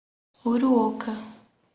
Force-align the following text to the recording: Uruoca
Uruoca 0.51 1.13